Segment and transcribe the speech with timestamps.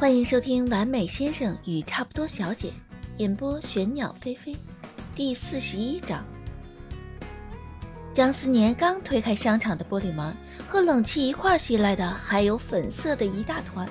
[0.00, 2.68] 欢迎收听《完美先生与差不多小姐》，
[3.18, 4.56] 演播玄鸟飞飞，
[5.14, 6.24] 第四十一章。
[8.14, 10.34] 张思年刚推开商场的玻璃门，
[10.66, 13.86] 和冷气一块袭来的还有粉色的一大团。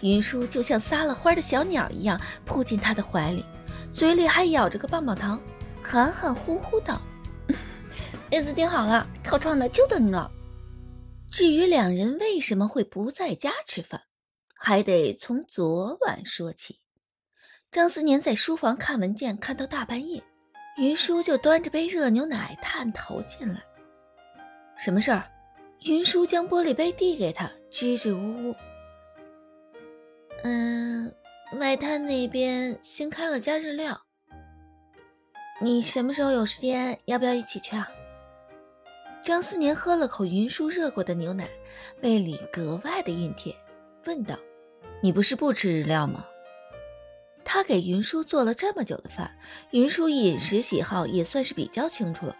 [0.00, 3.44] 云舒就像撒了欢的小鸟一样扑进他的怀里，
[3.92, 5.40] 嘴里还咬着个棒棒糖，
[5.84, 7.00] 含含糊糊道
[8.28, 10.28] ：“日子定好了，靠窗的就等你了。”
[11.30, 14.00] 至于两人为什么会不在家吃饭？
[14.68, 16.80] 还得从昨晚说起。
[17.70, 20.20] 张思年在书房看文件，看到大半夜，
[20.76, 23.62] 云舒就端着杯热牛奶探头进来。
[24.76, 25.30] 什么事儿？
[25.84, 28.56] 云舒将玻璃杯递给他，支支吾吾。
[30.42, 31.14] 嗯，
[31.60, 33.96] 外滩那边新开了家日料，
[35.60, 36.98] 你什么时候有时间？
[37.04, 37.88] 要不要一起去啊？
[39.22, 41.48] 张思年喝了口云舒热过的牛奶，
[42.02, 43.54] 胃里格外的熨帖，
[44.06, 44.36] 问道。
[45.00, 46.26] 你不是不吃日料吗？
[47.44, 49.38] 他给云舒做了这么久的饭，
[49.70, 52.36] 云舒饮食喜好也算是比较清楚了。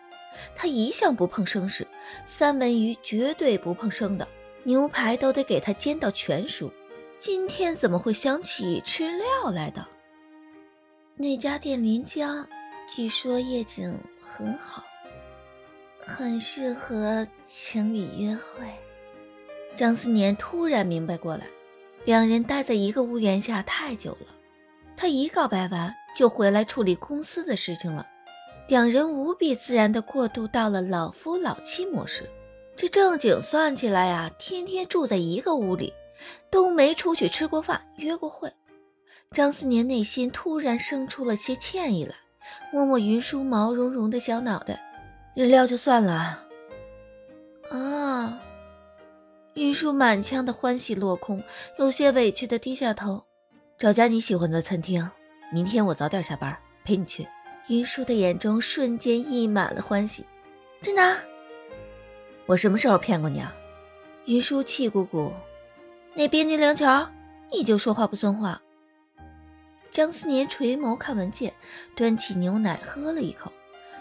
[0.55, 1.87] 他一向不碰生食，
[2.27, 4.27] 三文鱼绝对不碰生的，
[4.65, 6.71] 牛排都得给他煎到全熟。
[7.19, 9.87] 今天怎么会想起吃料来的？
[11.15, 12.47] 那家店临江，
[12.95, 14.85] 据说夜景很好，
[15.99, 18.67] 很适合情侣约会。
[19.77, 21.47] 张思年突然明白过来。
[22.07, 24.29] 两人待在一个屋檐下太久了，
[24.97, 28.07] 他一告白完就回来处理公司的事情了。
[28.69, 32.23] 两人无比自然地过渡到了老夫老妻模式。
[32.77, 35.93] 这正经算起来呀，天天住在一个屋里，
[36.49, 38.53] 都没出去吃过饭、约过会。
[39.33, 42.15] 张思年内心突然生出了些歉意来，
[42.73, 44.81] 摸摸云舒毛茸茸的小脑袋，
[45.35, 46.45] 日料就算了。
[47.73, 48.43] 啊。
[49.77, 51.45] 舒满腔的欢喜落空，
[51.79, 53.23] 有些委屈的低下头，
[53.79, 55.09] 找家你喜欢的餐厅。
[55.53, 57.29] 明天我早点下班，陪你去。
[57.69, 60.25] 云舒的眼中瞬间溢满了欢喜，
[60.81, 61.17] 真的？
[62.47, 63.55] 我什么时候骗过你啊？
[64.25, 65.31] 云舒气鼓鼓，
[66.15, 66.87] 那冰激凌球，
[67.53, 68.63] 你就说话不算话。
[69.91, 71.53] 张思年垂眸看文件，
[71.95, 73.53] 端起牛奶喝了一口，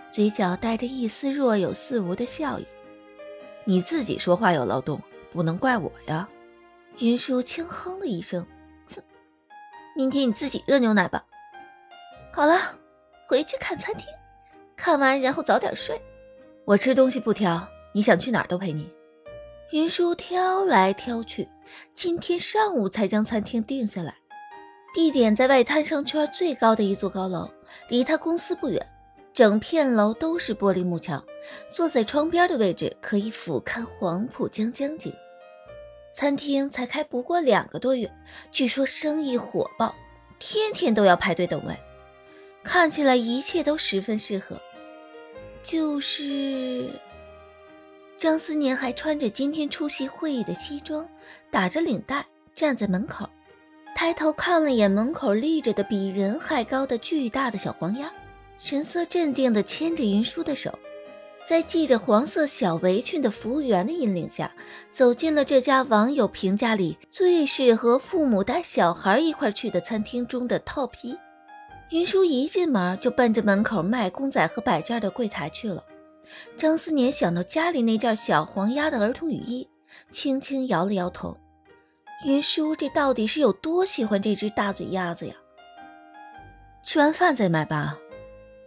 [0.10, 2.66] 嘴角带着一丝若有似无的笑意。
[3.66, 5.02] 你自己说话有漏洞。
[5.36, 6.28] 不能怪我呀，
[7.00, 8.48] 云舒轻哼了一声，
[8.88, 9.04] 哼，
[9.94, 11.26] 明天你自己热牛奶吧。
[12.32, 12.58] 好了，
[13.28, 14.06] 回去看餐厅，
[14.78, 16.02] 看完然后早点睡。
[16.64, 18.90] 我吃东西不挑，你想去哪儿都陪你。
[19.72, 21.50] 云舒挑来挑去，
[21.94, 24.16] 今天上午才将餐厅定下来，
[24.94, 27.52] 地点在外滩商圈最高的一座高楼，
[27.90, 28.88] 离他公司不远。
[29.34, 31.22] 整片楼都是玻璃幕墙，
[31.68, 35.14] 坐在窗边的位置可以俯瞰黄浦江江景。
[36.16, 38.10] 餐厅才开不过两个多月，
[38.50, 39.94] 据说生意火爆，
[40.40, 41.78] 天天都要排队等位。
[42.64, 44.58] 看起来一切都十分适合。
[45.62, 46.90] 就是
[48.18, 51.06] 张思年还穿着今天出席会议的西装，
[51.52, 53.30] 打着领带站在门口，
[53.94, 58.10] 抬头看了眼门口立着的比人还高的巨大的小黄鸭，
[58.58, 60.80] 神色镇定地牵着云舒的手。
[61.48, 64.52] 在系着黄色小围裙的服务员的引领下，
[64.90, 71.16] 走进了这家网友评价里最适合父母带小孩一块去的餐厅中的 top 一。
[71.92, 75.84] 云舒一进门就奔着门口卖公仔和摆件的柜台去了。
[76.58, 79.70] 张思年想到家里那件小黄鸭的儿童雨衣，
[80.10, 81.38] 轻轻摇了摇头。
[82.26, 85.36] 云舒这到底是有多喜欢这只大嘴鸭子呀？
[86.84, 87.96] 吃完饭再买吧。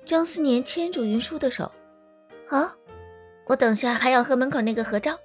[0.05, 1.69] 张思年牵住云舒的手。
[2.49, 2.75] 啊，
[3.47, 5.19] 我等下还要和门口那个合照。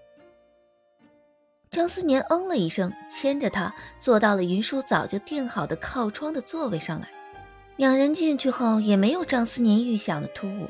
[1.72, 7.08] 张思年嗯了一声，牵着他坐到了云舒早就订好的靠窗的座位上来。
[7.78, 10.70] 两人进去后也没有张思年预想的突兀，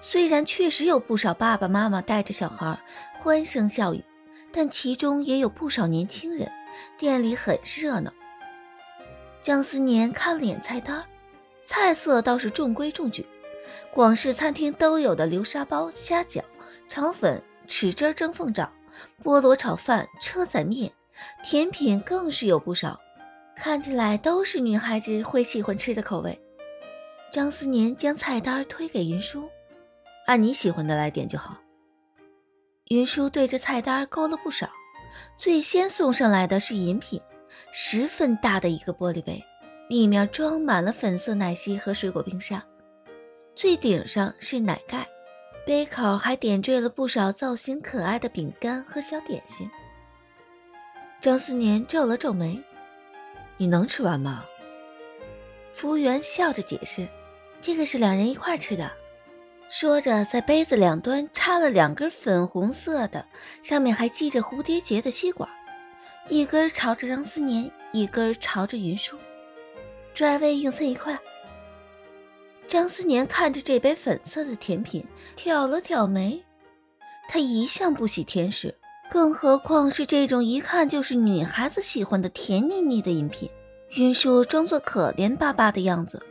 [0.00, 2.78] 虽然确实有不少爸爸妈妈带着小孩
[3.14, 4.02] 欢声笑语，
[4.50, 6.50] 但其中也有不少年轻人。
[6.96, 8.10] 店里很是热闹。
[9.42, 11.04] 张思年看了眼菜单，
[11.62, 13.26] 菜色倒是中规中矩。
[13.92, 16.42] 广式餐厅都有的流沙包、虾饺、
[16.88, 18.70] 肠粉、豉汁蒸凤爪、
[19.22, 20.92] 菠萝炒饭、车仔面，
[21.42, 22.98] 甜品更是有不少，
[23.56, 26.38] 看起来都是女孩子会喜欢吃的口味。
[27.30, 29.48] 张思年将菜单推给云舒，
[30.26, 31.58] 按你喜欢的来点就好。
[32.86, 34.70] 云舒对着菜单勾了不少，
[35.36, 37.20] 最先送上来的是饮品，
[37.70, 39.44] 十分大的一个玻璃杯，
[39.90, 42.64] 里面装满了粉色奶昔和水果冰沙。
[43.58, 45.04] 最顶上是奶盖，
[45.66, 49.68] 杯口还点缀了不少造型可爱的饼干和小点心。
[51.20, 52.62] 张思年皱了皱眉
[53.58, 54.44] ：“你能吃完吗？
[55.72, 57.08] 服务员笑着解释
[57.60, 58.92] ：“这个是两人一块吃的。”
[59.68, 63.26] 说着，在杯子两端插了两根粉红色的，
[63.64, 65.50] 上面还系着蝴蝶结的吸管，
[66.28, 69.18] 一根朝着张思年，一根朝着云舒。
[70.14, 71.18] 祝二位用餐愉快。
[72.68, 75.02] 张思年看着这杯粉色的甜品，
[75.34, 76.40] 挑了挑眉。
[77.26, 78.74] 他一向不喜甜食，
[79.08, 83.50] 更何况是这种一看就是女孩子喜欢的甜腻腻的饮品。
[83.96, 86.22] 云舒装作可怜巴巴的样子：“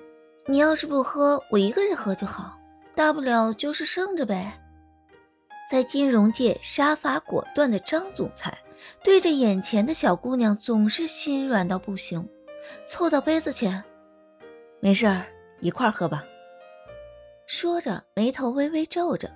[0.46, 2.56] 你要是不喝，我一个人喝就好。”
[2.94, 4.60] 大不了就是剩着呗。
[5.70, 8.56] 在金融界杀伐果断的张总裁，
[9.04, 12.28] 对着眼前的小姑娘总是心软到不行。
[12.86, 13.84] 凑到杯子前，
[14.80, 15.26] 没事儿，
[15.60, 16.24] 一块喝吧。
[17.46, 19.32] 说着，眉头微微皱着，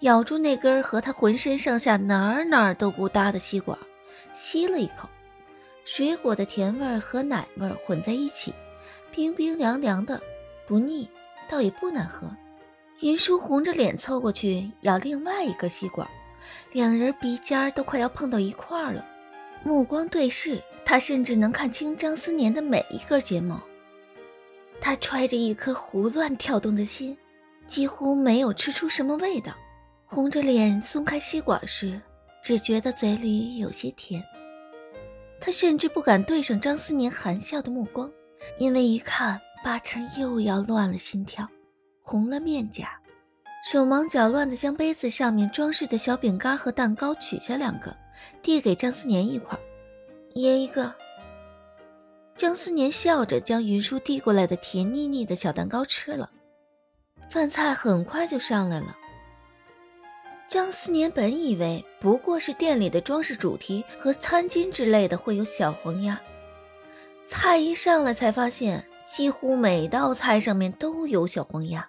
[0.00, 3.76] 咬住那根和他浑身上下哪儿哪儿都不搭的吸管，
[4.32, 5.08] 吸了一口。
[5.84, 8.52] 水果的甜味儿和奶味儿混在一起，
[9.10, 10.20] 冰冰凉凉的，
[10.66, 11.08] 不腻，
[11.48, 12.28] 倒也不难喝。
[13.00, 16.08] 云舒红着脸凑过去咬另外一根吸管，
[16.72, 19.04] 两人鼻尖都快要碰到一块儿了，
[19.62, 23.60] 目光对视，他甚至能看清张思年的每一根睫毛。
[24.80, 27.16] 他揣着一颗胡乱跳动的心，
[27.66, 29.52] 几乎没有吃出什么味道。
[30.04, 32.00] 红着脸松开吸管时，
[32.42, 34.22] 只觉得嘴里有些甜。
[35.40, 38.10] 他甚至不敢对上张思年含笑的目光，
[38.58, 41.46] 因为一看八成又要乱了心跳。
[42.00, 42.88] 红了面颊，
[43.68, 47.94] 手忙脚乱地将杯子上面装饰的小饼干和蛋糕取下两个，
[48.40, 49.58] 递给张思年一块，
[50.34, 50.94] 爷一个。
[52.36, 56.30] 张思年笑着将云舒递过来的甜腻腻的小蛋糕吃了，
[57.30, 58.94] 饭菜很快就上来了。
[60.46, 66.20] 张思年本以为不过是店里的装饰主题和餐巾之类的会有小黄鸭，
[67.24, 71.88] 菜一上来才发现几乎每道菜上面都有小黄鸭。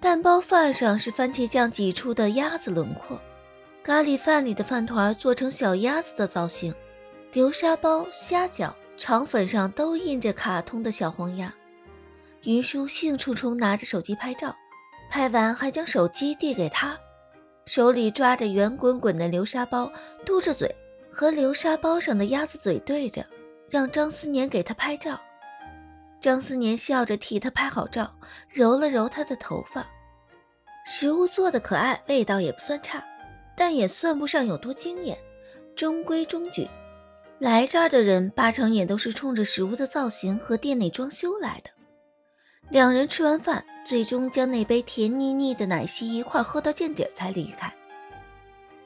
[0.00, 3.20] 蛋包饭上是番茄酱挤出的鸭子轮廓，
[3.82, 6.74] 咖喱饭里的饭团做成小鸭子的造型，
[7.32, 11.52] 流沙包、虾饺、肠粉上都印着卡通的小黄鸭。
[12.42, 14.54] 云舒兴冲冲拿着手机拍照，
[15.10, 16.98] 拍完还将手机递给他，
[17.64, 19.90] 手里抓着圆滚滚的流沙包，
[20.26, 20.74] 嘟着嘴
[21.10, 23.24] 和流沙包上的鸭子嘴对着，
[23.70, 25.18] 让张思年给他拍照。
[26.20, 28.14] 张思年笑着替他拍好照，
[28.48, 29.86] 揉了揉他的头发。
[30.86, 33.02] 食物做的可爱，味道也不算差，
[33.56, 35.18] 但也算不上有多惊艳，
[35.74, 36.68] 中规中矩。
[37.44, 41.68] 来这儿的人八成也都是冲着食物的造型和店内装修来的。
[42.70, 47.70] 两人吃完饭，最终将那杯甜腻腻的奶昔一块喝到见底才离开。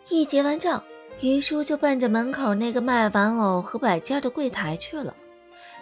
[0.09, 0.83] 一结完账，
[1.21, 5.15] 云舒就奔着门口那个卖玩偶和摆件的柜台去了。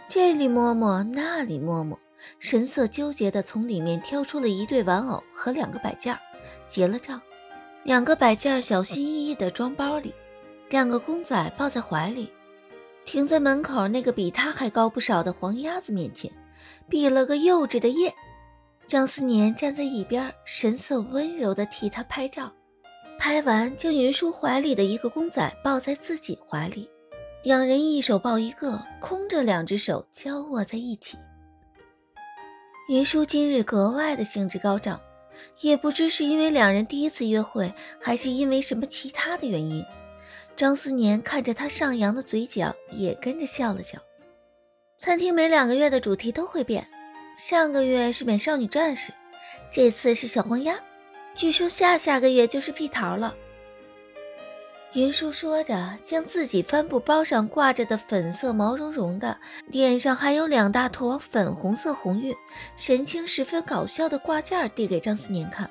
[0.06, 1.98] 这里摸摸，那里摸摸，
[2.38, 6.14] 神色纠结地从里面挑出了一对玩偶和两个摆件，
[6.68, 7.18] 结了账。
[7.84, 10.12] 两个摆件小心翼翼地装包里，
[10.68, 12.30] 两个公仔抱在怀里，
[13.06, 16.30] 停在门口那个比他还高不少的黄鸭子面前，
[16.88, 18.12] 比了个幼稚的耶。
[18.88, 22.52] 张思年站在一边，神色温柔地替他拍照，
[23.18, 26.88] 拍完将云舒怀里的一个公仔抱在自己怀里。
[27.44, 31.16] 两人一手抱一个，空着两只手交握在一起。
[32.88, 35.00] 云舒今日格外的兴致高涨，
[35.60, 39.84] 也不知是因为两人第一次约会，还是因为什么其他的原因。
[40.56, 43.98] 张思年看着他上扬的嘴角，也跟着笑了笑。
[44.96, 46.86] 餐厅每两个月的主题都会变，
[47.36, 49.12] 上个月是美少女战士，
[49.70, 50.74] 这次是小黄鸭，
[51.34, 53.34] 据说下下个月就是屁桃了。
[54.94, 62.34] 云舒说着，将自己帆布包上挂着的粉色毛茸茸的、脸上还有两大坨粉红色红晕、
[62.78, 65.70] 神情十分搞笑的挂件递给张思年看。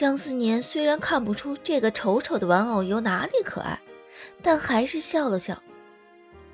[0.00, 3.78] 张思年虽然看不出这个丑丑的玩偶有哪里可爱，
[4.42, 5.62] 但还是笑了笑。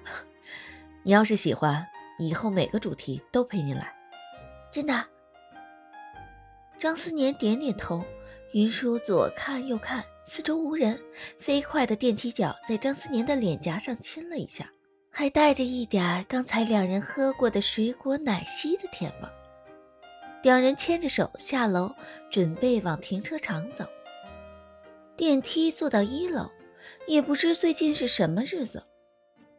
[1.04, 1.86] 你要是喜欢，
[2.18, 3.94] 以后每个主题都陪你来。
[4.72, 5.04] 真的？
[6.76, 8.04] 张思年点点头。
[8.52, 10.04] 云舒左看右看。
[10.24, 11.00] 四周无人，
[11.38, 14.68] 飞快地踮起脚，在张思年的脸颊上亲了一下，
[15.08, 19.28] 还带着一点刚才两人喝过的水果奶昔的甜味。
[20.46, 21.92] 两人牵着手下楼，
[22.30, 23.84] 准备往停车场走。
[25.16, 26.48] 电梯坐到一楼，
[27.08, 28.80] 也不知最近是什么日子，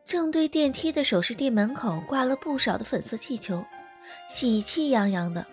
[0.06, 3.62] 正对电梯的首饰店门口挂了不少的粉色气球，
[4.29, 5.46] 喜气洋洋的，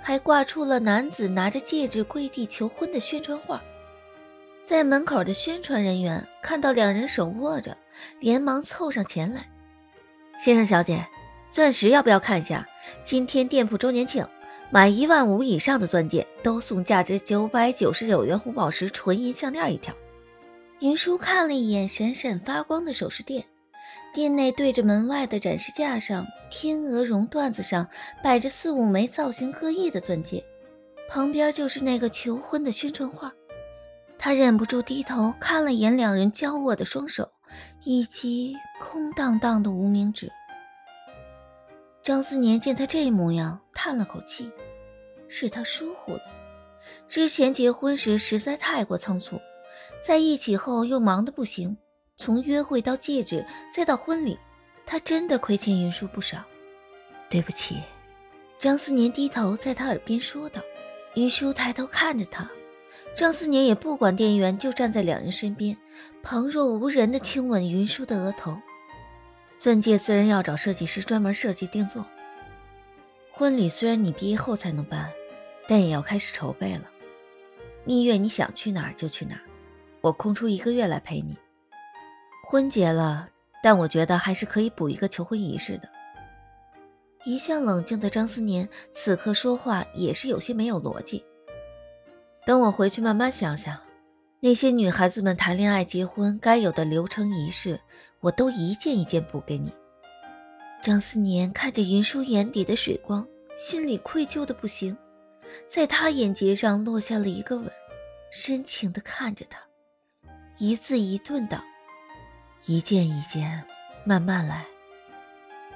[0.00, 3.62] 还挂出了男子拿着戒指跪地求婚的宣传画。
[4.64, 7.76] 在门口的宣传人员看到两人手握着，
[8.20, 9.46] 连忙凑上前来。
[10.38, 11.06] 先生小姐，
[11.50, 12.66] 钻石要不要看一下？
[13.04, 14.26] 今天店铺周年庆，
[14.74, 19.94] 买一万五以上的钻戒都送价值九百九十九元红宝石纯银项链一条。
[20.80, 23.44] 云舒看了一眼闪闪发光的首饰店，
[24.14, 27.86] 店内对着门外的展示架上，天鹅绒缎子上
[28.24, 30.42] 摆着四五枚造型各异的钻戒，
[31.06, 33.30] 旁边就是那个求婚的宣传画。
[34.18, 37.30] 他忍不住低头看了眼两人交握的双手，
[37.84, 40.32] 以及空荡荡的无名指。
[42.02, 44.50] 张思年见他这模样，叹了口气，
[45.28, 46.22] 是他疏忽了。
[47.08, 49.40] 之前结婚时实在太过仓促，
[50.04, 51.76] 在一起后又忙得不行。
[52.16, 54.36] 从约会到戒指，再到婚礼，
[54.84, 56.38] 他真的亏欠云舒不少。
[57.30, 57.76] 对不起，
[58.58, 60.60] 张思年低头在他耳边说道。
[61.14, 62.50] 云舒抬头看着他，
[63.14, 65.76] 张思年也不管店员，就站在两人身边，
[66.20, 68.56] 旁若无人的亲吻云舒的额头。
[69.62, 72.04] 钻戒自然要找设计师专门设计定做。
[73.30, 75.08] 婚礼虽然你毕业后才能办，
[75.68, 76.90] 但也要开始筹备了。
[77.84, 79.42] 蜜月你想去哪儿就去哪儿，
[80.00, 81.38] 我空出一个月来陪你。
[82.42, 83.28] 婚结了，
[83.62, 85.88] 但我觉得还是可以补一个求婚仪式的。
[87.24, 91.24] 一向冷静的张思年此刻说话也是有些没有逻辑。
[92.44, 93.78] 等我回去慢慢想想，
[94.40, 97.78] 那些女孩子们谈恋爱、结婚该有的流程仪式。
[98.22, 99.70] 我都一件一件补给你。
[100.80, 103.26] 张思年看着云舒眼底的水光，
[103.56, 104.96] 心里愧疚的不行，
[105.66, 107.70] 在他眼睫上落下了一个吻，
[108.30, 109.58] 深情的看着他，
[110.58, 111.62] 一字一顿道
[112.66, 113.62] ：“一件一件，
[114.04, 114.64] 慢慢来，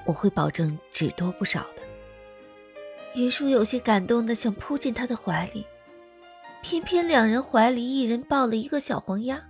[0.04, 1.82] 我会保证只多不少的。”
[3.14, 5.66] 云舒有些感动的想扑进他的怀里，
[6.62, 9.42] 偏偏两人怀里一人抱了一个小黄鸭，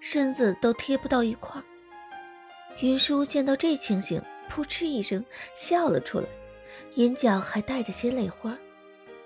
[0.00, 1.64] 身子都贴不到一块儿。
[2.80, 6.26] 云舒见到这情形，扑哧一声笑了出来，
[6.94, 8.56] 眼角还带着些泪花。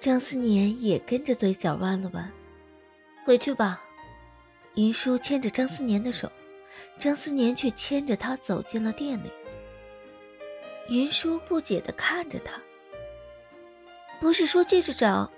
[0.00, 2.30] 张思年也跟着嘴角弯了弯。
[3.24, 3.80] 回去吧。
[4.74, 6.30] 云舒牵着张思年的手，
[6.98, 9.30] 张思年却牵着他走进了店里。
[10.88, 12.60] 云舒不解地看着他。
[14.20, 15.30] 不是说戒指找？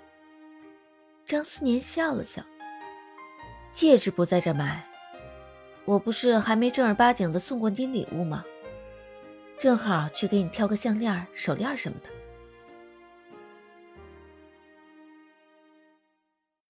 [1.23, 2.41] 张思年笑了笑。
[3.71, 4.86] 戒指不在这买。
[5.87, 8.43] 我不是还没正儿八经的送过你礼物吗？
[9.57, 12.09] 正好去给你挑个项链、手链什么的。